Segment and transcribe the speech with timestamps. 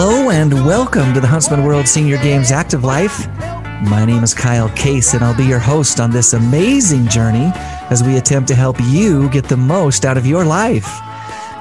[0.00, 3.26] Hello and welcome to the Huntsman World Senior Games Active Life.
[3.82, 7.50] My name is Kyle Case, and I'll be your host on this amazing journey
[7.90, 11.00] as we attempt to help you get the most out of your life.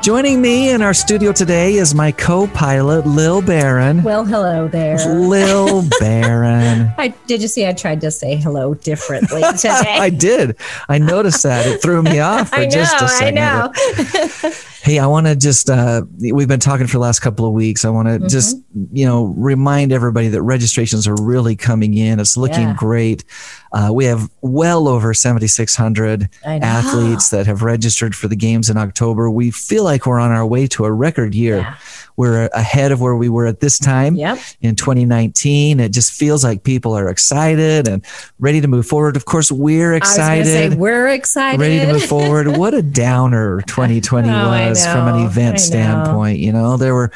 [0.03, 4.03] Joining me in our studio today is my co-pilot, Lil Barron.
[4.03, 4.97] Well, hello there.
[4.97, 6.91] Lil Barron.
[6.99, 9.97] I did you see I tried to say hello differently today?
[9.97, 10.57] I did.
[10.87, 11.65] I noticed that.
[11.65, 13.35] It threw me off for I know, just a I second.
[13.35, 14.51] know.
[14.87, 17.83] Hey, I want to just, uh, we've been talking for the last couple of weeks.
[17.83, 18.27] I want to Mm-hmm.
[18.29, 18.55] just,
[18.93, 22.21] you know, remind everybody that registrations are really coming in.
[22.21, 22.73] It's looking Yeah.
[22.77, 23.25] great.
[23.73, 29.29] Uh, we have well over 7,600 athletes that have registered for the games in October.
[29.29, 31.57] We feel like we're on our way to a record year.
[31.57, 31.73] Yeah.
[32.15, 34.39] We're ahead of where we were at this time Yep.
[34.61, 35.79] in 2019.
[35.81, 38.03] It just feels like people are excited and
[38.39, 39.15] ready to move forward.
[39.17, 41.59] Of course, we're I was excited say we're excited.
[41.59, 42.47] ready to move forward.
[42.57, 45.57] What a downer 2020 Oh, I was from an event know.
[45.61, 46.39] standpoint.
[46.39, 47.11] You know, there were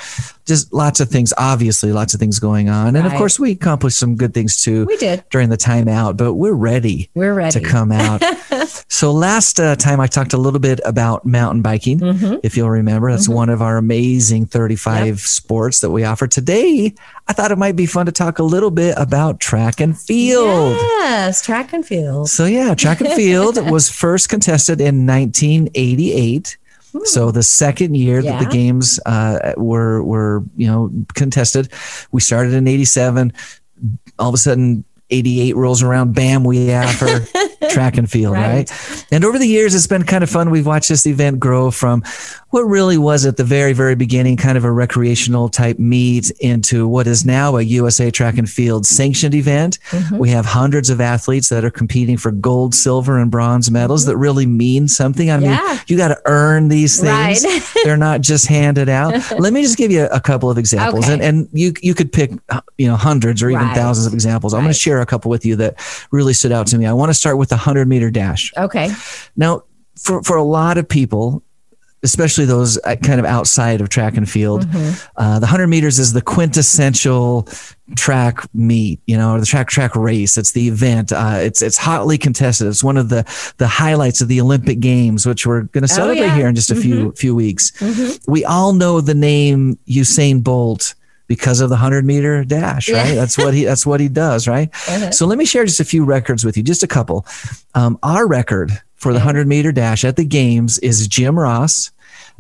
[0.46, 2.96] just lots of things, obviously, lots of things going on.
[2.96, 5.24] And of course, we accomplished some good things too We did.
[5.30, 7.60] during the timeout, but we're ready We're ready.
[7.60, 8.22] to come out.
[8.90, 12.40] so last uh, time I talked a little bit about mountain biking, Mhm.
[12.44, 13.12] if you'll remember.
[13.12, 13.34] That's Mhm.
[13.36, 16.28] one of our amazing 35 sports that we offer.
[16.28, 16.94] Today,
[17.28, 20.76] I thought it might be fun to talk a little bit about track and field.
[20.76, 22.30] Yes, track and field.
[22.30, 26.58] So yeah, track and field was first contested in 1988.
[27.06, 31.72] So the second year that the games uh, were were you know contested,
[32.12, 33.34] we started in '87.
[34.20, 36.14] All of a sudden, '88 rolls around.
[36.14, 37.08] Bam, we have for
[37.70, 38.70] track and field, right.
[38.70, 39.06] Right.
[39.12, 40.50] And over the years, it's been kind of fun.
[40.50, 42.04] We've watched this event grow from
[42.52, 46.88] what really was at the very very beginning, kind of a recreational type meet, into
[46.88, 49.80] what is now a USA Track and Field sanctioned event.
[49.90, 50.20] Mhm.
[50.20, 54.16] We have hundreds of athletes that are competing for gold, silver, and bronze medals that
[54.18, 55.32] really mean something.
[55.32, 57.44] I mean, you got to earn these things.
[57.44, 57.64] Right.
[57.84, 59.14] They're not just handed out.
[59.40, 61.14] Let me just give you a couple of examples, Okay.
[61.14, 62.32] and and you you could pick
[62.78, 63.76] you know hundreds or even Right.
[63.76, 64.54] thousands of examples.
[64.54, 65.76] I'm going to share a couple with you that
[66.12, 66.86] really stood out to me.
[66.86, 68.52] I want to start with the hundred meter dash.
[68.58, 68.92] Okay.
[69.38, 69.64] Now,
[69.98, 71.44] for for a lot of people.
[72.04, 75.08] Especially those uh, kind of outside of track and field, Mhm.
[75.18, 77.48] uh, the 100 meters is the quintessential
[77.96, 80.36] track meet, you know, or the track track race.
[80.38, 81.12] It's the event.
[81.12, 82.68] Uh, it's it's hotly contested.
[82.68, 83.24] It's one of the
[83.58, 86.36] the highlights of the Olympic Games, which we're going to celebrate Oh, yeah.
[86.38, 87.72] here in just a few few weeks.
[87.80, 88.20] Mhm.
[88.28, 90.96] We all know the name Usain Bolt
[91.28, 93.04] because of the 100 meter dash, Yeah.
[93.04, 93.16] right?
[93.16, 94.70] That's what he that's what he does, right?
[94.90, 95.12] Uh-huh.
[95.12, 97.26] So let me share just a few records with you, just a couple.
[97.76, 101.90] Um, our record for the 100 meter dash at the games is Jim Ross.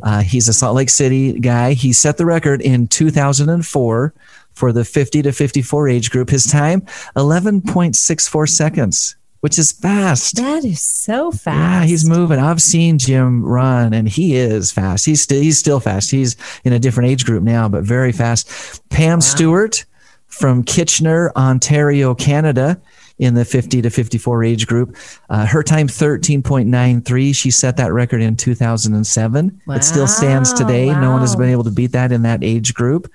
[0.03, 1.73] Uh, he's a Salt Lake City guy.
[1.73, 4.13] He set the record in 2004
[4.53, 6.29] for the 50 to 54 age group.
[6.29, 6.81] His time,
[7.15, 10.35] 11.64 seconds, which is fast.
[10.35, 11.45] That is so fast.
[11.57, 12.37] Yeah, he's moving.
[12.37, 15.07] I've seen Jim run, and he is fast.
[15.07, 16.11] He's still he's still fast.
[16.11, 18.87] He's in a different age group now, but very fast.
[18.89, 19.83] Pam Stewart
[20.31, 22.81] from Kitchener, Ontario, Canada,
[23.19, 24.97] in the 50 to 54 age group.
[25.29, 27.35] Uh, her time 13.93.
[27.35, 29.61] She set that record in 2007.
[29.69, 30.85] It still stands Wow, today.
[30.87, 33.11] No one has been able to beat that in that age group.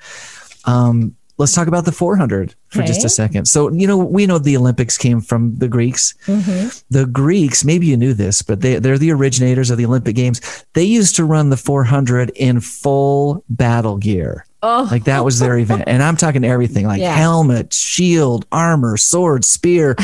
[0.65, 3.47] Um, let's talk about the 400 for just a second.
[3.47, 6.82] So, you know, we know the Olympics came from the Greeks Mhm.
[6.88, 10.41] the Greeks, maybe you knew this, but they, they're the originators of the Olympic Games.
[10.75, 14.45] They used to run the 400 in full battle gear.
[14.62, 15.84] Oh, Like that was their event.
[15.87, 17.15] And I'm talking everything like Yeah.
[17.15, 19.97] helmet, shield, armor, sword, spear,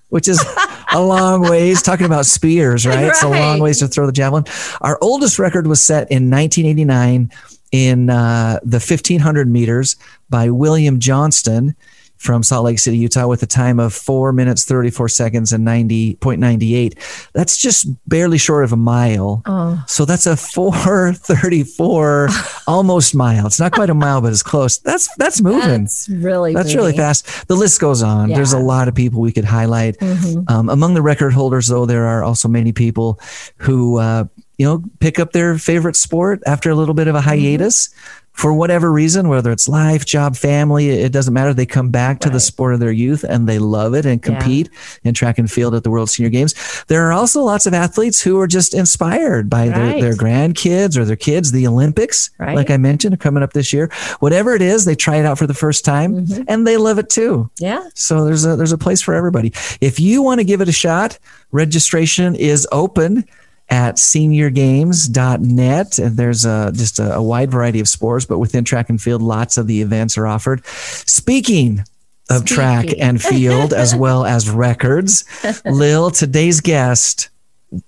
[0.09, 0.45] Which is
[0.93, 1.81] a long ways.
[1.81, 3.05] Talking about spears, right?
[3.05, 4.43] It's a long ways to throw the javelin.
[4.81, 7.31] Our oldest record was set in 1989
[7.73, 9.97] in uh, the 1500 meters
[10.29, 11.75] by William Johnston
[12.17, 17.27] from Salt Lake City, Utah, with a time of four minutes, 34 seconds, and 90.98.
[17.33, 19.41] That's just barely short of a mile.
[19.45, 22.29] Oh, So that's a 434
[22.67, 23.45] almost mile.
[23.47, 24.77] It's not quite a mile, but it's close.
[24.79, 25.81] That's that's moving.
[25.83, 27.47] that's really That's really fast.
[27.49, 28.29] The list goes on.
[28.29, 29.97] There's a lot of people we could highlight.
[29.99, 30.49] Mhm.
[30.49, 33.19] Um, among the record holders, though, there are also many people
[33.57, 34.25] who, uh,
[34.63, 37.89] you know, pick up their favorite sport after a little bit of a hiatus
[38.31, 41.53] for whatever reason, whether it's life, job, family, it doesn't matter.
[41.53, 44.39] They come back to the sport of their youth and they love it and Yeah.
[44.39, 44.69] compete
[45.03, 46.55] in track and field at the World Senior Games.
[46.87, 50.01] There are also lots of athletes who are just inspired by their, Right.
[50.01, 51.51] their grandkids or their kids.
[51.51, 52.55] The Olympics, Right.
[52.55, 53.91] like I mentioned, are coming up this year.
[54.19, 56.45] Whatever it is, they try it out for the first time Mhm.
[56.47, 57.49] and they love it too.
[57.59, 57.81] Yeah.
[57.95, 59.51] So there's a there's a place for everybody.
[59.81, 61.19] If you want to give it a shot,
[61.51, 63.25] registration is open
[63.69, 68.89] at seniorgames.net and there's a, just a, a wide variety of sports but within track
[68.89, 70.65] and field lots of the events are offered.
[70.65, 71.83] Speaking
[72.29, 75.25] of track and field as well as records
[75.65, 77.29] lil today's guest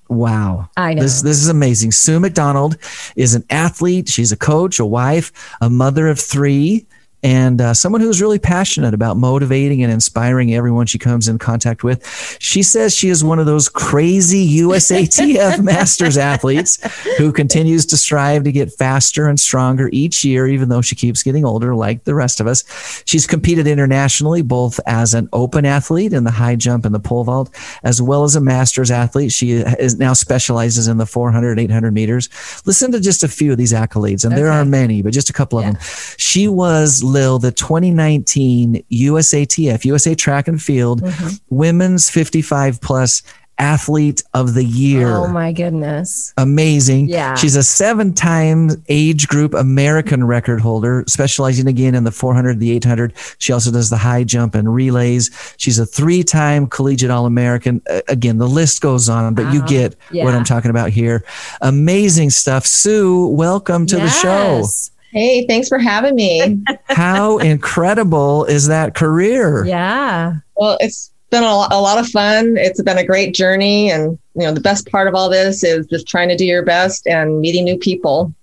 [0.10, 0.68] wow.
[0.77, 1.04] I know.
[1.04, 1.92] this this is amazing.
[1.92, 2.77] Sue mcdonald
[3.16, 4.10] is an athlete.
[4.10, 5.31] She's a coach a wife
[5.62, 6.86] a mother of three
[7.25, 11.83] and uh, someone who's really passionate about motivating and inspiring everyone she comes in contact
[11.83, 12.06] with.
[12.39, 16.77] She says she is one of those crazy USATF Masters athletes
[17.18, 21.24] who continues to strive to get faster and stronger each year, even though she keeps
[21.24, 22.63] getting older, like the rest of us.
[23.07, 27.24] She's competed internationally, both as an open athlete in the high jump and the pole
[27.24, 27.50] vault,
[27.83, 29.31] as well as a Masters athlete.
[29.31, 32.30] She is now specializes in the 400, 800 meters.
[32.68, 35.33] Listen to just a few of these accolades, and there are many, but just a
[35.33, 35.69] couple Yeah.
[35.69, 35.81] of them.
[36.18, 41.39] She was Lil, the 2019 USATF, USA Track and Field Mhm.
[41.50, 43.23] Women's 55 Plus
[43.57, 45.15] Athlete of the Year.
[45.15, 46.33] Oh my goodness.
[46.38, 47.07] Amazing.
[47.07, 47.35] Yeah.
[47.35, 52.71] She's a seven time age group American record holder, specializing again in the 400, the
[52.73, 53.13] 800.
[53.38, 55.29] She also does the high jump and relays.
[55.56, 57.81] She's a three time collegiate All American.
[58.09, 59.67] Again, the list goes on, but you Wow.
[59.67, 61.23] get what I'm talking about here.
[61.62, 62.65] Amazing stuff.
[62.67, 64.67] Sue, welcome to the show.
[65.15, 65.23] Yes.
[65.23, 66.59] Hey, thanks for having me.
[66.85, 69.65] How incredible is that career?
[69.65, 70.35] Yeah.
[70.56, 72.57] well, it's been a, lo- a lot of fun.
[72.57, 73.91] It's been a great journey.
[73.91, 76.63] And, you know, the best part of all this is just trying to do your
[76.63, 78.33] best and meeting new people.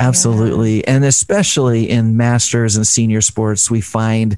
[0.00, 0.86] Absolutely.
[0.86, 4.36] And especially in masters and senior sports, we find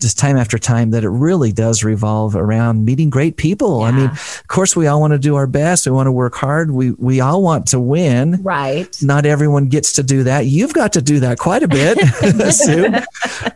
[0.00, 3.82] just time after time that it really does revolve around meeting great people.
[3.82, 5.86] I mean, of course, we all want to do our best.
[5.86, 6.70] We want to work hard.
[6.70, 8.42] We, we all want to win.
[8.42, 8.96] Right.
[9.02, 10.46] Not everyone gets to do that.
[10.46, 11.98] You've got to do that quite a bit,
[12.54, 12.94] Sue.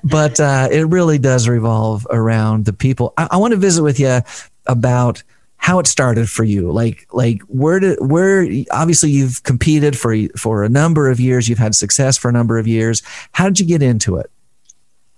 [0.03, 3.15] But uh, it really does revolve around the people.
[3.17, 4.21] I, I want to visit with you
[4.67, 5.23] about
[5.63, 10.65] how it started for you like like where did where obviously you've competed for for
[10.65, 13.01] a number of years you've had success for a number of years
[13.31, 14.29] how did you get into it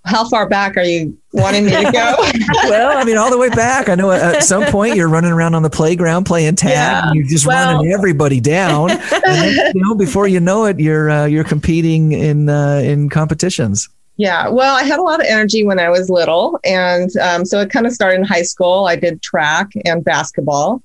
[0.05, 2.15] How far back are you wanting me to go?
[2.69, 5.53] well i mean all the way back i know at some point you're running around
[5.55, 7.07] on the playground playing tag Yeah.
[7.07, 8.91] and you're just Well- running everybody down
[9.27, 13.89] and you know before you know it you're uh, you're competing in uh, in competitions
[14.17, 16.57] Yeah, well, I had a lot of energy when I was little.
[16.63, 18.85] And um, so it kind of started in high school.
[18.85, 20.81] I did track and basketball.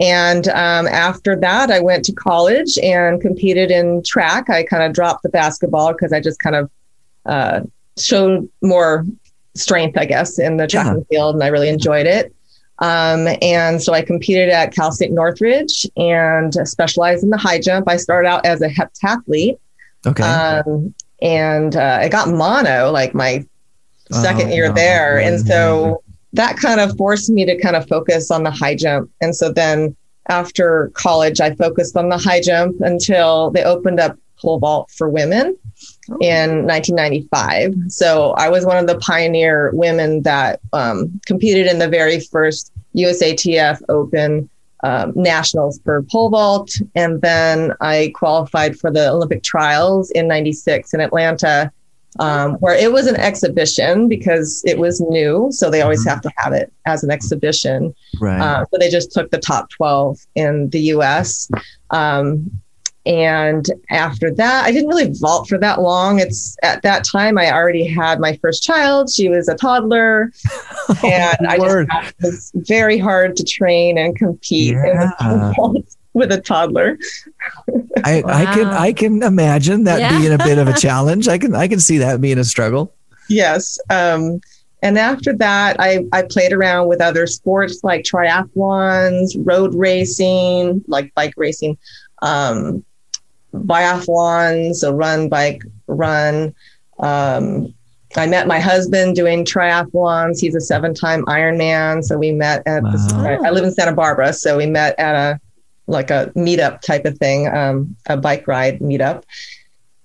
[0.00, 4.50] And um, after that, I went to college and competed in track.
[4.50, 6.68] I kind of dropped the basketball because I just kind of
[7.26, 7.60] uh,
[7.98, 9.04] showed more
[9.54, 10.92] strength, I guess, in the track Yeah.
[10.94, 12.34] and field, and I really enjoyed it.
[12.80, 17.88] Um, and so I competed at Cal State Northridge and specialized in the high jump.
[17.88, 19.58] I started out as a heptathlete.
[20.06, 23.44] okay Um, and uh, I got mono like my
[24.10, 25.20] second Oh, year there.
[25.20, 29.08] And so that kind of forced me to kind of focus on the high jump.
[29.20, 29.94] And so then
[30.28, 35.08] after college, I focused on the high jump until they opened up pole vault for
[35.08, 35.56] women
[36.10, 36.18] Oh.
[36.20, 37.74] in 1995.
[37.88, 42.72] So I was one of the pioneer women that um, competed in the very first
[42.94, 44.48] USATF Open
[44.82, 46.70] um, nationals for pole vault.
[46.94, 51.72] And then I qualified for the Olympic trials in 96 in Atlanta,
[52.18, 55.48] um, where it was an exhibition because it was new.
[55.52, 56.10] So they always Mhm.
[56.10, 57.94] have to have it as an exhibition.
[58.20, 61.48] right Uh, so they just took the top 12 in the US.
[61.90, 62.50] Um,
[63.06, 66.20] and after that, I didn't really vault for that long.
[66.20, 69.10] It's at that time I already had my first child.
[69.10, 70.32] She was a toddler,
[71.04, 71.88] and I just Word.
[71.88, 75.82] found it was very hard to train and compete in the Yeah.
[76.14, 76.96] with a toddler.
[78.04, 80.18] I, I can I can imagine that Yeah.
[80.18, 81.26] being a bit of a challenge.
[81.28, 82.94] I can I can see that being a struggle.
[83.28, 83.78] Yes.
[83.90, 84.40] Um,
[84.82, 91.12] and after that, I, I played around with other sports like triathlons, road racing, like
[91.14, 91.78] bike racing,
[92.20, 92.84] um,
[93.54, 96.54] biathlons, a run, bike, run.
[96.98, 97.74] Um,
[98.16, 100.40] I met my husband doing triathlons.
[100.40, 102.04] He's a seven time Ironman.
[102.04, 103.38] So we met at, Wow.
[103.44, 104.32] I live in Santa Barbara.
[104.32, 105.40] So we met at a,
[105.86, 109.24] like a meetup type of thing, um, a bike ride meetup.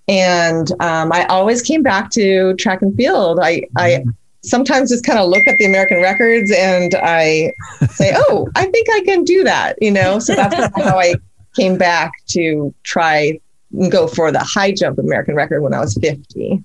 [0.08, 3.40] And um, I always came back to track and field.
[3.42, 4.04] I, I
[4.44, 7.54] sometimes just kind of look at the American records and I
[7.92, 10.18] say, "Oh, I think I can do that," you know.
[10.20, 11.14] So that's how I
[11.56, 13.40] came back to try
[13.72, 16.64] and go for the high jump American record when I was 50.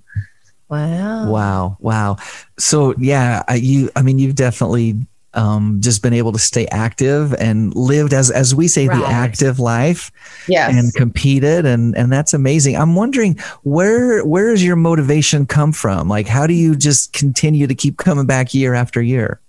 [0.69, 1.31] Wow.
[1.31, 2.17] Wow, wow.
[2.59, 3.91] So yeah, I, you.
[3.95, 4.97] I mean, you've definitely
[5.35, 9.59] um, just been able to stay active and lived as as we say the active
[9.59, 10.11] life
[10.49, 10.75] Yes.
[10.75, 12.77] and competed and and that's amazing.
[12.77, 16.09] I'm wondering where where does your motivation come from?
[16.09, 19.41] Like, how do you just continue to keep coming back year after year?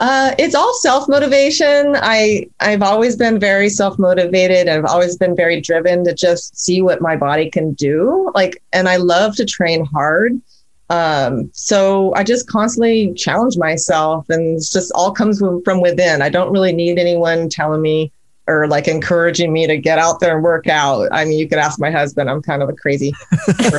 [0.00, 1.94] Uh, it's all self motivation.
[1.94, 4.66] I I've always been very self motivated.
[4.66, 8.32] I've always been very driven to just see what my body can do.
[8.34, 10.40] Like, and I love to train hard.
[10.88, 16.22] Um, so I just constantly challenge myself, and it's just all comes from within.
[16.22, 18.10] I don't really need anyone telling me
[18.46, 21.08] or like encouraging me to get out there and work out.
[21.12, 22.28] I mean, you could ask my husband.
[22.28, 23.14] I'm kind of a crazy.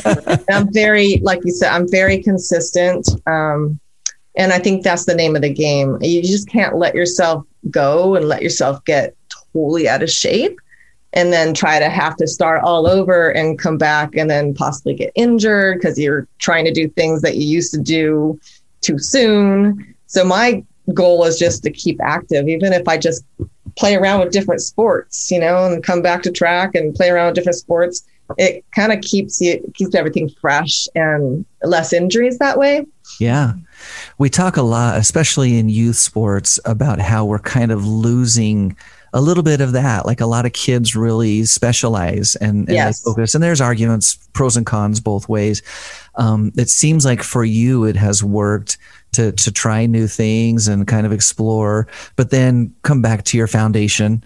[0.50, 3.08] I'm very, like you said, I'm very consistent.
[3.26, 3.78] Um,
[4.36, 5.98] and I think that's the name of the game.
[6.00, 10.58] You just can't let yourself go and let yourself get totally out of shape
[11.12, 14.94] and then try to have to start all over and come back and then possibly
[14.94, 18.40] get injured because you're trying to do things that you used to do
[18.80, 19.94] too soon.
[20.06, 23.24] So my goal is just to keep active, even if I just
[23.76, 27.26] play around with different sports, you know, and come back to track and play around
[27.26, 28.06] with different sports.
[28.38, 32.86] It kind of keeps you keeps everything fresh and less injuries that way.
[33.22, 33.52] Yeah.
[34.18, 38.76] We talk a lot, especially in youth sports, about how we're kind of losing
[39.12, 40.06] a little bit of that.
[40.06, 43.02] Like a lot of kids really specialize and, and Yes.
[43.02, 43.34] focus.
[43.34, 45.62] And there's arguments, pros and cons both ways.
[46.14, 48.78] Um, it seems like for you, it has worked
[49.12, 51.86] to to try new things and kind of explore,
[52.16, 54.24] but then come back to your foundation.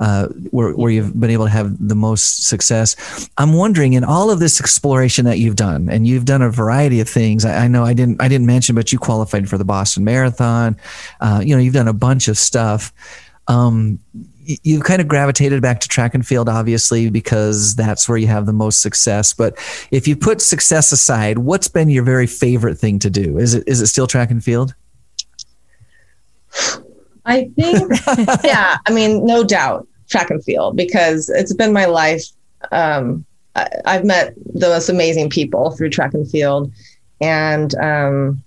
[0.00, 3.28] Uh, where, where you've been able to have the most success.
[3.36, 7.00] I'm wondering in all of this exploration that you've done, and you've done a variety
[7.00, 7.44] of things.
[7.44, 10.76] I, I know I didn't I didn't mention, but you qualified for the Boston Marathon.
[11.20, 12.92] Uh, you know, you've done a bunch of stuff.
[13.48, 13.98] Um,
[14.62, 18.46] you've kind of gravitated back to track and field, obviously, because that's where you have
[18.46, 19.34] the most success.
[19.34, 19.56] But
[19.90, 23.38] if you put success aside, what's been your very favorite thing to do?
[23.38, 24.74] Is it is it still track and field?
[27.24, 27.92] I think,
[28.44, 32.24] yeah, I mean, no doubt, track and field, because it's been my life.
[32.72, 33.24] Um,
[33.54, 36.72] I, I've met the most amazing people through track and field.
[37.20, 38.42] And, um,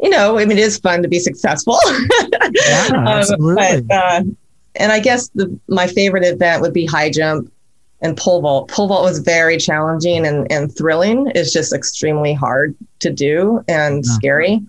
[0.00, 1.78] you know, I mean, it is fun to be successful.
[2.52, 3.82] Yeah, Um, absolutely.
[3.82, 4.22] but, uh,
[4.76, 7.52] and I guess the, my favorite event would be high jump
[8.00, 8.68] and pole vault.
[8.70, 11.30] Pole vault was very challenging and, and thrilling.
[11.34, 14.12] It's just extremely hard to do and Yeah.
[14.14, 14.60] scary.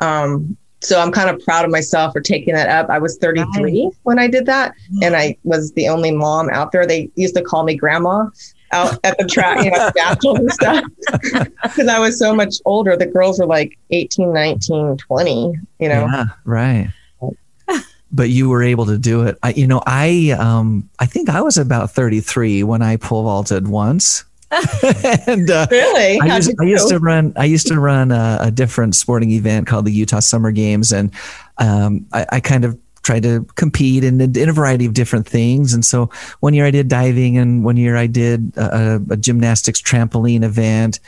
[0.00, 2.88] Um, so I'm kind of proud of myself for taking that up.
[2.88, 6.86] I was 33 when I did that, and I was the only mom out there.
[6.86, 8.28] They used to call me grandma
[8.72, 10.84] out at the track, you know, nationals and stuff,
[11.62, 12.96] because I was so much older.
[12.96, 16.06] The girls were like 18, 19, 20, you know.
[16.06, 16.90] Yeah, right.
[18.12, 19.38] But you were able to do it.
[19.44, 23.68] I, you know, I um, I think I was about 33 when I pole vaulted
[23.68, 24.24] once,
[25.26, 26.20] and uh, Really?
[26.20, 27.32] I used, I used to run.
[27.36, 31.12] I used to run a, a different sporting event called the Utah Summer Games, and
[31.58, 35.72] um, I, I kind of tried to compete in, in a variety of different things.
[35.72, 39.80] And so one year I did diving, and one year I did a, a gymnastics
[39.80, 41.00] trampoline event,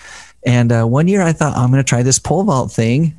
[0.45, 3.17] and uh, one year I thought I'm going to try this pole vault thing.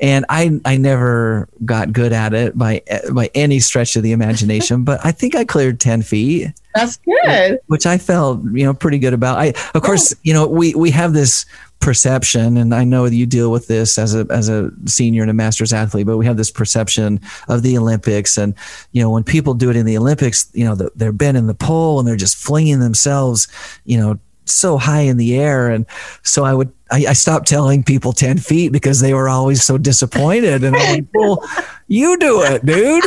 [0.00, 2.82] And I, I never got good at it by
[3.12, 7.60] by any stretch of the imagination, but I think I cleared ten feet That's good.
[7.68, 9.38] which I felt you know pretty good about.
[9.38, 11.46] I of course you know we we have this
[11.80, 15.30] perception, and I know that you deal with this as a as a senior and
[15.30, 18.54] a masters athlete, but we have this perception of the Olympics, and
[18.92, 21.54] you know when people do it in the Olympics, you know the, they're bending the
[21.54, 23.48] pole and they're just flinging themselves,
[23.84, 24.18] you know.
[24.46, 25.86] So high in the air, and
[26.22, 29.78] so I would I, I stopped telling people ten feet because they were always so
[29.78, 31.42] disappointed, and I'm like, well,
[31.86, 33.04] You do it, dude.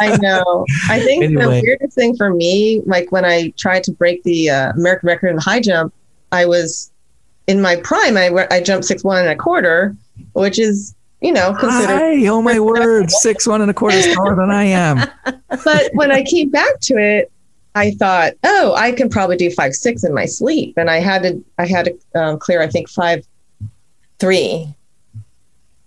[0.00, 0.64] I know.
[0.88, 1.42] I think Anyway.
[1.44, 5.28] the weirdest thing for me, like when I tried to break the uh, American record
[5.28, 5.94] in the high jump,
[6.32, 6.90] I was
[7.46, 8.16] in my prime.
[8.16, 9.96] I, I jumped six one and a quarter,
[10.32, 11.98] which is you know considered.
[11.98, 15.08] Hi, oh my word, six one and a quarter is taller than I am.
[15.64, 17.30] but when I came back to it,
[17.74, 21.22] I thought, oh, I can probably do five six in my sleep, and I had
[21.22, 23.26] to I had to um, clear I think five
[24.18, 24.74] three.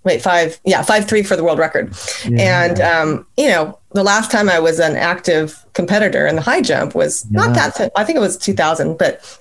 [0.04, 1.94] Wait, five, yeah, five three for the world record.
[2.26, 6.62] And um, you know, the last time I was an active competitor in the high
[6.62, 7.46] jump was Yeah.
[7.46, 7.92] not that.
[7.96, 8.98] I think it was 2000.
[8.98, 9.40] But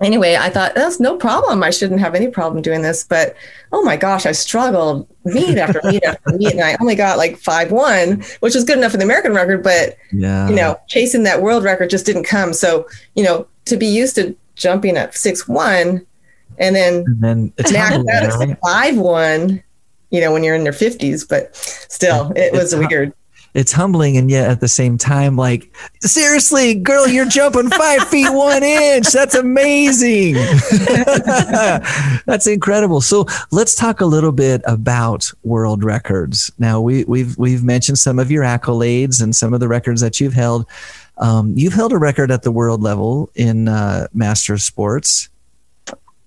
[0.00, 1.62] anyway, I thought that's no problem.
[1.62, 3.04] I shouldn't have any problem doing this.
[3.04, 3.34] But
[3.72, 7.36] oh my gosh, I struggled meet after meet after meet, and I only got like
[7.36, 9.62] five one, which was good enough for the American record.
[9.62, 12.52] But yeah, you know, chasing that world record just didn't come.
[12.52, 16.06] So you know, to be used to jumping at six one,
[16.58, 18.58] and then and then it's max humbling, right?
[18.64, 19.62] five one.
[20.10, 23.12] You know, when you're in your fifties, but still, it was It's- weird.
[23.54, 28.30] It's humbling and yet at the same time like seriously girl you're jumping five feet
[28.30, 29.08] one inch.
[29.08, 30.34] That's amazing.
[32.26, 33.00] That's incredible.
[33.00, 36.50] So let's talk a little bit about world records.
[36.58, 40.20] Now we, we've we've mentioned some of your accolades and some of the records that
[40.20, 40.66] you've held.
[41.18, 45.28] Um, you've held a record at the world level in uh, master sports.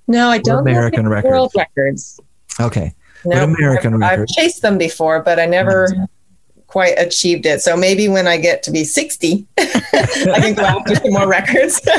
[0.07, 0.59] No, I don't.
[0.59, 1.31] American any records.
[1.31, 2.19] World records.
[2.59, 2.93] okay.
[3.23, 5.87] No, But American I've, I've chased them before, but I never
[6.71, 7.61] quite achieved it.
[7.61, 9.65] So maybe when I get to be 60, I
[10.39, 11.81] can go after some more records.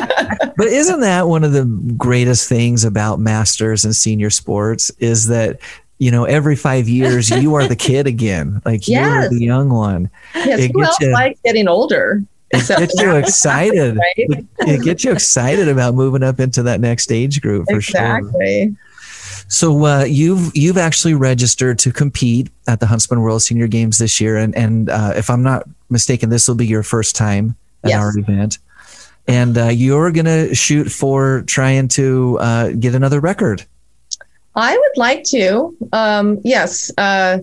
[0.57, 1.64] But isn't that one of the
[1.97, 5.59] greatest things about masters and senior sports is that
[5.99, 10.11] you know every five years you are the kid again, like you're the young one.
[10.35, 12.23] yes, It who else you- likes getting older?
[12.50, 13.97] It gets you excited.
[13.97, 14.14] Right?
[14.17, 18.19] It, it gets you excited about moving up into that next age group for sure.
[18.19, 18.76] Exactly.
[19.52, 24.18] So uh, you've you've actually registered to compete at the Huntsman World Senior Games this
[24.18, 27.54] year, and and uh, if I'm not mistaken, this will be your first time
[27.85, 28.00] at Yes.
[28.00, 28.59] our event.
[29.28, 33.66] And uh, you're gonna shoot for trying to uh, get another record.
[34.56, 35.76] I would like to.
[35.92, 36.90] Um, yes.
[36.97, 37.40] Uh,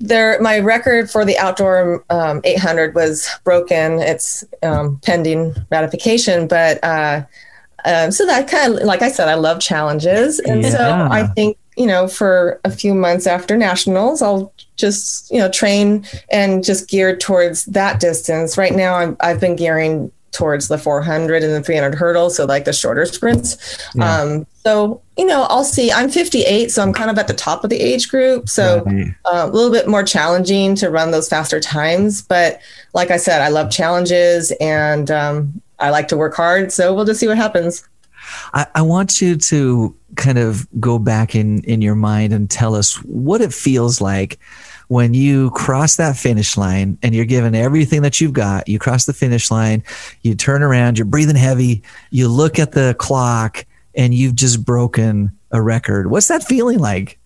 [0.00, 4.00] there, my record for the outdoor um, 800 was broken.
[4.00, 7.22] It's um, pending ratification, but uh,
[7.84, 11.56] um, so that kind of, like I said, I love challenges, and so I think
[11.76, 16.88] you know, for a few months after nationals, I'll just you know train and just
[16.88, 18.58] geared towards that distance.
[18.58, 22.64] Right now, I'm, I've been gearing towards the 400 and the 300 hurdles, so like
[22.64, 23.78] the shorter sprints.
[23.94, 24.20] Yeah.
[24.20, 25.90] Um, so you know, I'll see.
[25.90, 28.48] I'm 58, so I'm kind of at the top of the age group.
[28.48, 29.14] So Right.
[29.24, 32.20] uh, a little bit more challenging to run those faster times.
[32.22, 32.60] But
[32.92, 36.72] like I said, I love challenges and um, I like to work hard.
[36.72, 37.86] So we'll just see what happens.
[38.54, 42.74] I, I want you to kind of go back in in your mind and tell
[42.74, 44.38] us what it feels like
[44.88, 48.68] when you cross that finish line and you're given everything that you've got.
[48.68, 49.82] You cross the finish line,
[50.22, 53.64] you turn around, you're breathing heavy, you look at the clock,
[53.94, 56.10] and you've just broken a record.
[56.10, 57.18] What's that feeling like?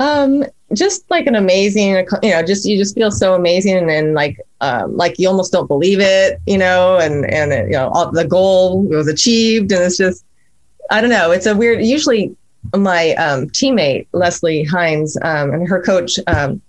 [0.00, 4.14] Um, just like an amazing, you know, just you just feel so amazing, and, then
[4.14, 8.10] like, um, like you almost don't believe it, you know, and and you know, all,
[8.10, 10.24] the goal was achieved, and it's just,
[10.90, 11.84] I don't know, it's a weird.
[11.84, 12.34] Usually,
[12.74, 16.62] my um, teammate Leslie Hines um, and her coach um,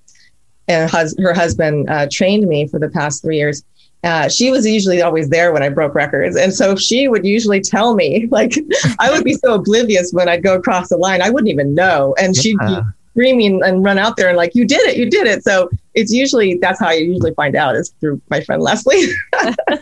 [0.67, 3.63] and hus- her husband uh, trained me for the past three years.
[4.03, 7.61] Uh, she was usually always there when I broke records, and so she would usually
[7.61, 8.27] tell me.
[8.31, 8.55] Like,
[8.99, 12.13] I would be so oblivious when I'd go across the line, I wouldn't even know,
[12.19, 12.81] and she'd be Yeah.
[13.12, 15.43] Screaming and run out there and like, you did it, you did it.
[15.43, 19.08] So it's usually that's how you usually find out is through my friend Leslie.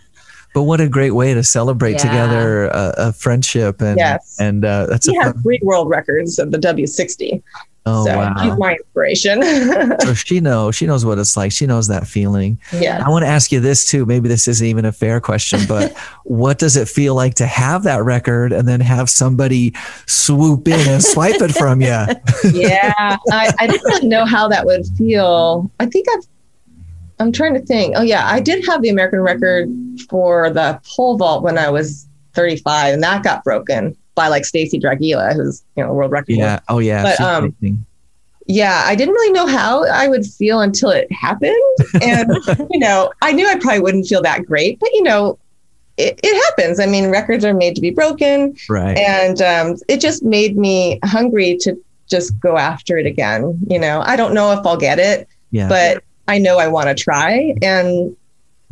[0.56, 1.98] But what a great way to celebrate Yeah.
[2.00, 4.36] together a, a friendship and Yes.
[4.40, 7.44] and uh, that's a he has fun, three world records of the W60.
[7.90, 8.34] Oh so wow.
[8.42, 9.42] he's my inspiration.
[10.02, 11.52] so she knows she knows what it's like.
[11.52, 12.60] She knows that feeling.
[12.74, 13.04] yeah.
[13.06, 14.06] I want to ask you this too.
[14.06, 17.84] Maybe this isn't even a fair question, but what does it feel like to have
[17.84, 19.74] that record and then have somebody
[20.06, 21.88] swoop in and swipe it from you?
[22.52, 23.18] yeah.
[23.32, 25.70] I, I didn't really know how that would feel.
[25.80, 26.28] I think I've
[27.20, 27.96] I'm trying to think.
[27.98, 29.70] Oh yeah, I did have the American record
[30.10, 35.34] for the pole vault when I was 35, and that got broken like Stacy Dragila,
[35.36, 36.36] who's you know world record.
[36.36, 36.60] Yeah.
[36.68, 37.04] Oh yeah.
[37.04, 37.56] But, um,
[38.50, 41.56] yeah, I didn't really know how I would feel until it happened.
[42.02, 42.30] And,
[42.72, 45.38] you know, I knew I probably wouldn't feel that great, but, you know,
[45.98, 46.80] it, it happens.
[46.80, 48.56] I mean, records are made to be broken.
[48.68, 48.98] right.
[48.98, 53.60] And um, it just made me hungry to just go after it again.
[53.68, 55.68] You know, I don't know if I'll get it, yeah.
[55.68, 57.54] but I know I want to try.
[57.62, 58.16] And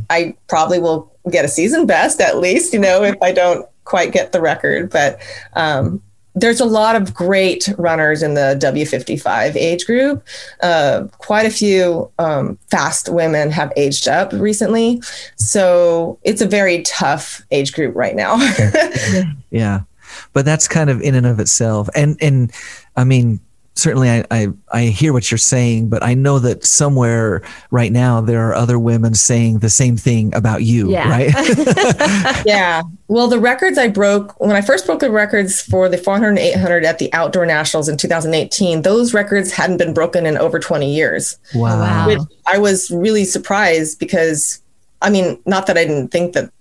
[0.09, 4.11] I probably will get a season best at least, you know, if I don't quite
[4.11, 4.89] get the record.
[4.89, 5.19] But,
[5.53, 6.01] um,
[6.39, 10.23] there's a lot of great runners in the W55 age group.
[10.61, 15.01] Uh, quite a few um, fast women have aged up recently.
[15.37, 18.35] So it's a very tough age group right now.
[19.49, 19.81] yeah.
[20.33, 21.89] But that's kind of in and of itself.
[21.95, 22.51] And, and
[22.95, 23.39] I mean,
[23.77, 28.21] certainly I, I, I hear what you're saying, but I know that somewhere right now
[28.21, 31.09] there are other women saying the same thing about you, Yeah.
[31.09, 32.43] right?
[32.45, 32.81] yeah.
[33.07, 36.39] Well, the records I broke when I first broke the records for the 400 and
[36.39, 40.93] 800 at the Outdoor Nationals in 2018, those records hadn't been broken in over 20
[40.93, 41.37] years.
[41.53, 41.79] wow.
[41.79, 42.07] wow.
[42.07, 44.61] which I was really surprised because,
[45.01, 46.51] I mean, not that I didn't think that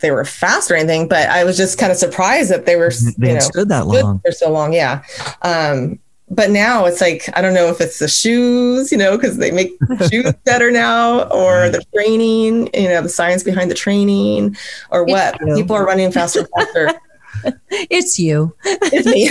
[0.00, 2.92] they were fast or anything, but I was just kind of surprised that they were,
[3.16, 4.20] They you know, stood that long.
[4.24, 4.74] for so long.
[4.74, 5.02] Yeah.
[5.40, 9.36] Um, but now it's like I don't know if it's the shoes, you know, because
[9.36, 9.72] they make
[10.10, 11.72] shoes better now, or mm-hmm.
[11.72, 14.56] the training, you know, the science behind the training,
[14.90, 15.38] or It's what.
[15.38, 15.56] true.
[15.56, 17.00] People are running faster and faster.
[17.70, 18.54] it's you.
[18.64, 19.30] it's me.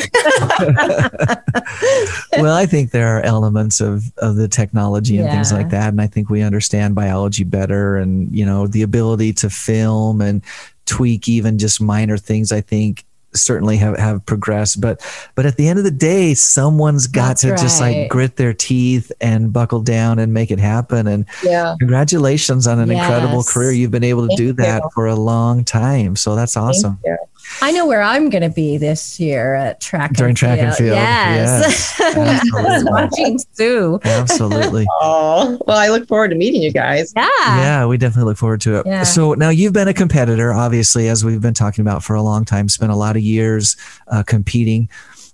[2.41, 5.89] well, I think there are elements of, of the technology and things like that.
[5.89, 10.43] And I think we understand biology better and, you know, the ability to film and
[10.85, 13.05] tweak even just minor things, I think
[13.35, 14.81] certainly have, have progressed.
[14.81, 15.01] But
[15.35, 18.53] but at the end of the day, someone's got That's to just like grit their
[18.53, 21.07] teeth and buckle down and make it happen.
[21.07, 21.75] And yeah.
[21.79, 23.71] congratulations on an incredible career.
[23.71, 24.89] You've been able to Thank do that you.
[24.93, 26.15] for a long time.
[26.15, 26.99] So that's awesome.
[27.45, 27.67] Thank you.
[27.67, 30.75] I know where I'm going to be this year at track During and track and
[30.75, 30.95] field.
[30.95, 31.99] Yes.
[32.01, 32.83] Absolutely.
[32.91, 33.99] Watching Sue.
[34.03, 34.85] Absolutely.
[35.01, 37.13] Oh, well, I look forward to meeting you guys.
[37.15, 37.27] Yeah.
[37.37, 38.85] yeah, we definitely look forward to it.
[38.85, 39.03] Yeah.
[39.03, 42.45] So now you've been a competitor, obviously, as we've been talking about for a long
[42.45, 43.75] time, spent a lot of years
[44.07, 44.89] uh, competing.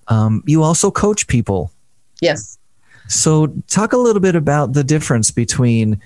[0.08, 1.72] Um, you also coach people.
[2.22, 2.58] Yes.
[3.08, 6.02] So talk a little bit about the difference between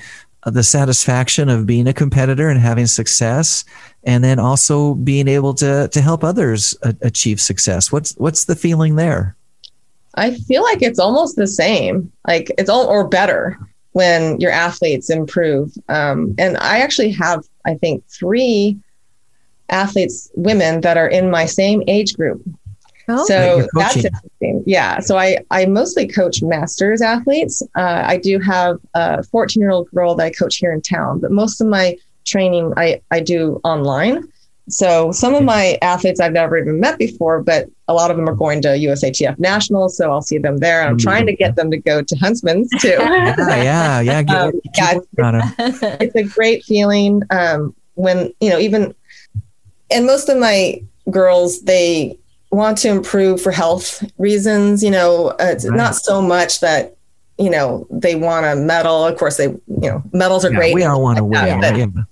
[0.46, 3.66] the satisfaction of being a competitor and having success,
[4.04, 7.92] and then also being able to to help others a- achieve success.
[7.92, 9.36] What's what's the feeling there?
[10.16, 13.58] I feel like it's almost the same, like it's all or better
[13.92, 15.74] when your athletes improve.
[15.90, 18.78] Um, and I actually have, I think, three
[19.70, 22.42] athletes, women that are in my same age group.
[23.08, 24.12] Oh, So that's coaching.
[24.12, 24.64] interesting.
[24.66, 25.00] Yeah.
[25.00, 27.62] So I, I mostly coach masters athletes.
[27.76, 31.20] Uh, I do have a 14 year old girl that I coach here in town,
[31.20, 34.24] but most of my training I, I do online.
[34.68, 38.28] So some of my athletes I've never even met before, but a lot of them
[38.28, 39.96] are going to USATF nationals.
[39.96, 40.82] So I'll see them there.
[40.82, 42.98] And I'm trying to get them to go to Huntsman's too.
[43.00, 44.22] Yeah, yeah, yeah.
[44.24, 45.54] Get, Um, yeah, working on 'em.
[46.02, 48.96] it's a great feeling um, when you know even
[49.92, 52.18] and most of my girls they
[52.56, 55.78] want to improve for health reasons you know uh, it's Right.
[55.78, 56.96] not so much that
[57.38, 60.74] you know they want a medal of course they you know medals are Yeah, great
[60.76, 61.60] we all want to like win.
[61.62, 61.86] that, Yeah.
[61.88, 62.06] but,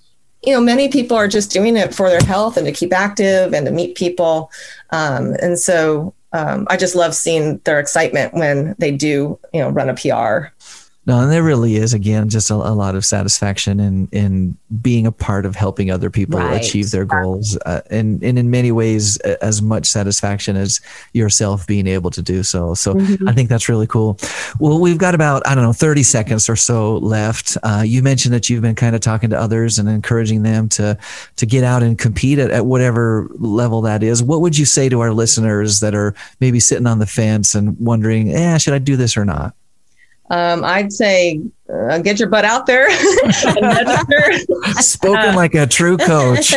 [0.45, 3.53] you know many people are just doing it for their health and to keep active
[3.53, 4.51] and to meet people
[4.91, 9.69] um, and so um, i just love seeing their excitement when they do you know
[9.69, 10.47] run a pr
[11.05, 15.05] No, and there really is again just a, a lot of satisfaction in in being
[15.05, 16.61] a part of helping other people Right.
[16.63, 20.79] achieve their goals, uh, and and in many ways as much satisfaction as
[21.11, 22.73] yourself being able to do so.
[22.73, 24.17] So I think that's really cool.
[24.59, 27.57] Well, we've got about I don't know thirty seconds or so left.
[27.63, 30.97] Uh, you mentioned that you've been kind of talking to others and encouraging them to
[31.35, 34.23] to get out and compete at, at whatever level that is.
[34.23, 37.77] What would you say to our listeners that are maybe sitting on the fence and
[37.77, 39.53] wondering, eh, should I do this or not?
[40.33, 41.39] Um, I'd say
[41.71, 42.87] uh, get your butt out there
[43.23, 44.81] and register.
[44.81, 46.55] Spoken like a true coach.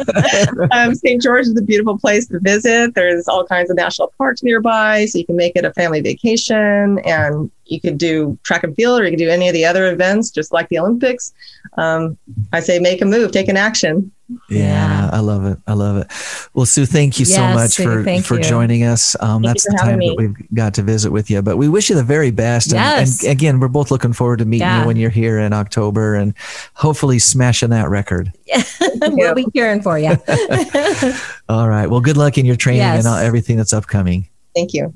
[0.70, 1.20] um, St.
[1.20, 2.94] George is a beautiful place to visit.
[2.94, 7.00] There's all kinds of national parks nearby, so you can make it a family vacation,
[7.00, 9.90] and you could do track and field, or you could do any of the other
[9.92, 11.32] events, just like the Olympics.
[11.78, 12.18] Um,
[12.52, 14.10] I say make a move, take an action.
[14.48, 15.10] Yeah, Yeah.
[15.12, 15.58] I love it.
[15.66, 16.06] I love it.
[16.54, 18.42] Well, Sue, thank you so much Sue, for for you.
[18.44, 19.16] joining us.
[19.20, 21.42] Um, Thank you that's for the time having that we've got to visit with you.
[21.42, 22.68] But we wish you the very best.
[22.72, 23.22] And, Yes.
[23.24, 24.82] and again, we're both looking forward to meeting Yeah.
[24.82, 26.34] you when you're here in October and
[26.74, 28.32] hopefully smashing that record.
[28.46, 28.62] Yeah.
[29.02, 30.10] we'll be cheering for you.
[31.48, 31.88] All right.
[31.88, 33.04] Well, good luck in your training Yes.
[33.04, 34.28] and all, everything that's upcoming.
[34.54, 34.94] Thank you.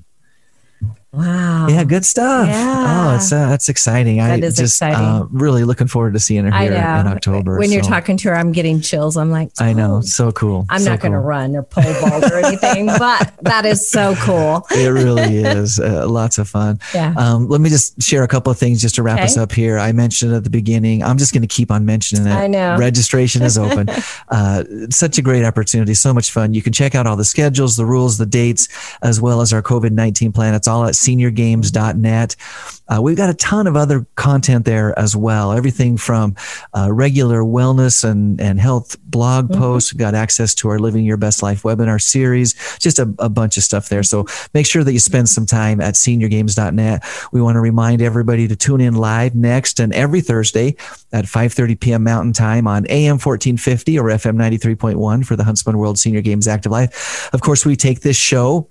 [1.17, 1.67] Wow.
[1.69, 2.49] Yeah, good stuff.
[2.49, 3.11] Yeah.
[3.13, 4.21] Oh, it's uh, that's exciting.
[4.21, 5.05] I That is just exciting.
[5.05, 7.01] Uh, really looking forward to seeing her I here know.
[7.01, 7.59] in October.
[7.59, 9.17] When you're talking to her, I'm getting chills.
[9.17, 10.67] I'm like, I know, oh, so cool.
[10.71, 14.15] I'm so not going to run or pole vault or anything, but that is so
[14.17, 14.67] cool.
[14.75, 16.79] It really is uh, lots of fun.
[16.95, 17.15] Yeah.
[17.17, 19.25] Um, let me just share a couple of things just to wrap Okay.
[19.25, 19.79] us up here.
[19.79, 22.35] I mentioned at the beginning, I'm just going to keep on mentioning it.
[22.35, 22.77] I know.
[22.77, 23.89] Registration is open.
[24.29, 26.53] uh, such a great opportunity, so much fun.
[26.55, 28.69] You can check out all the schedules, the rules, the dates,
[29.03, 30.55] as well as our COVID 19 plan.
[30.55, 32.37] It's all at seniorgames.net.
[32.87, 35.53] Uh, we've got a ton of other content there as well.
[35.53, 36.37] Everything from
[36.75, 39.61] uh, regular wellness and, and health blog mm-hmm.
[39.61, 39.93] posts.
[39.93, 43.57] We've got access to our Living Your Best Life webinar series, just a, a bunch
[43.57, 44.03] of stuff there.
[44.03, 47.05] So make sure that you spend some time at seniorgames.net.
[47.33, 50.77] We want to remind everybody to tune in live next and every Thursday
[51.13, 52.05] at 5.30 p.m.
[52.05, 56.73] Mountain Time on AM 1450 or FM 93.1 for the Huntsman World Senior Games Active
[56.73, 57.33] Life.
[57.33, 58.69] Of course, we take this show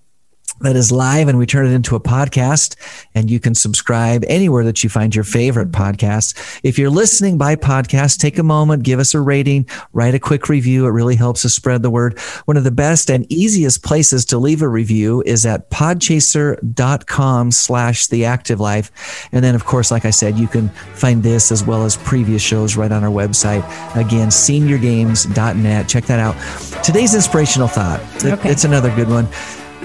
[0.62, 2.76] that is live and we turn it into a podcast
[3.16, 6.60] and you can subscribe anywhere that you find your favorite podcasts.
[6.64, 10.50] If you're listening by podcast, take a moment, give us a rating, write a quick
[10.50, 10.86] review.
[10.86, 12.20] It really helps us spread the word.
[12.46, 18.08] One of the best and easiest places to leave a review is at podchaser.com slash
[18.08, 19.30] the active life.
[19.32, 22.42] And then of course, like I said, you can find this as well as previous
[22.42, 23.64] shows right on our website.
[23.96, 25.88] Again, seniorgames.net.
[25.88, 26.36] Check that out.
[26.84, 28.00] Today's inspirational thought.
[28.24, 28.50] Okay.
[28.50, 29.28] It's another good one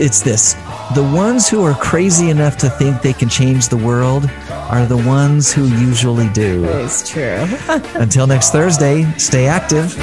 [0.00, 0.54] it's this
[0.94, 4.96] the ones who are crazy enough to think they can change the world are the
[4.96, 6.64] ones who usually do.
[6.64, 7.44] It's true.
[7.94, 9.94] Until next Thursday, stay active.